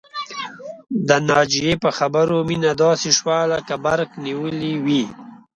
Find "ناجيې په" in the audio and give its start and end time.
1.29-1.89